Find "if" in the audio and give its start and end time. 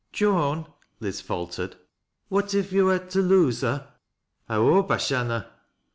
2.55-2.71